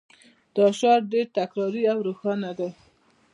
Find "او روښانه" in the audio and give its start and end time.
1.93-2.51